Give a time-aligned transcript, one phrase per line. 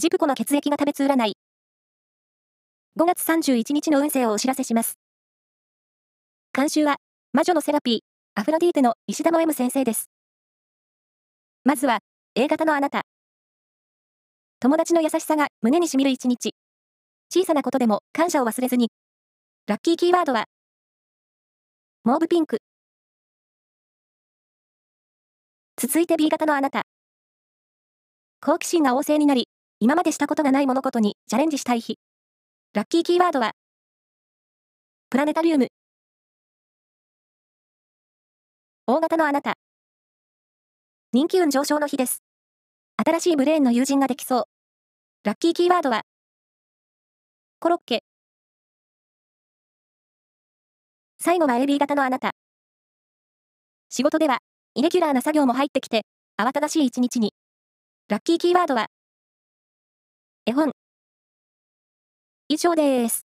[0.00, 1.32] ジプコの血液が食べつ占い。
[2.96, 4.96] 5月31日の運勢をお知らせします。
[6.54, 6.98] 監修は、
[7.32, 7.98] 魔女のセラピー、
[8.40, 10.08] アフロディーテの石田の M 先生です。
[11.64, 11.98] まずは、
[12.36, 13.06] A 型のあなた。
[14.60, 16.54] 友達の優しさが胸に染みる一日。
[17.28, 18.92] 小さなことでも感謝を忘れずに。
[19.66, 20.44] ラッキーキーワードは、
[22.04, 22.58] モーブピンク。
[25.76, 26.82] 続いて B 型のあなた。
[28.40, 29.48] 好奇心が旺盛になり、
[29.80, 32.00] 今までしたことがない物事にチャレンジしたい日。
[32.74, 33.52] ラッキーキーワードは、
[35.08, 35.68] プラネタリウム。
[38.88, 39.54] 大型のあなた。
[41.12, 42.24] 人気運上昇の日です。
[42.96, 44.44] 新しいブレーンの友人ができそう。
[45.22, 46.02] ラッキーキーワードは、
[47.60, 48.02] コロッケ。
[51.20, 52.32] 最後は AB 型のあなた。
[53.90, 54.38] 仕事では、
[54.74, 56.02] イレギュラーな作業も入ってきて、
[56.36, 57.32] 慌ただしい一日に。
[58.08, 58.88] ラッキーキーワードは、
[60.48, 60.72] 絵本。
[62.48, 63.27] 以上です。